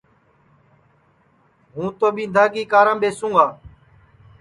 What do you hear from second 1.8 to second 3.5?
تو ٻِندھا کی کارام ٻیسوں گا